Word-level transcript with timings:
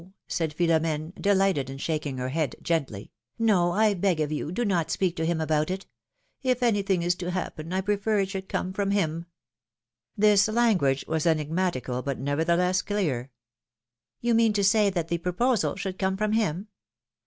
''said 0.27 0.57
Philom^ne, 0.57 1.13
delighted^ 1.13 1.69
and 1.69 1.79
shaking 1.79 2.17
her 2.17 2.29
head 2.29 2.55
gently; 2.63 3.11
^^no, 3.39 3.71
I 3.71 3.93
beg 3.93 4.19
of 4.19 4.31
you, 4.31 4.51
do 4.51 4.65
not 4.65 4.87
S2:)eak 4.87 5.15
to 5.17 5.25
him 5.27 5.39
about 5.39 5.69
it; 5.69 5.85
if 6.41 6.63
anything 6.63 7.03
is 7.03 7.13
to 7.17 7.29
happen 7.29 7.71
I 7.71 7.81
prefer 7.81 8.17
it 8.17 8.29
should 8.31 8.49
come 8.49 8.73
from 8.73 8.89
him." 8.89 9.27
This 10.17 10.47
language 10.47 11.05
was 11.07 11.27
enigmatical 11.27 12.01
but 12.01 12.17
nevertheless 12.17 12.81
clear. 12.81 13.29
You 14.21 14.33
mean 14.33 14.53
to 14.53 14.63
say 14.63 14.89
that 14.89 15.09
the 15.09 15.19
proposal 15.19 15.75
should 15.75 15.99
come 15.99 16.17
from 16.17 16.31
him? 16.31 16.69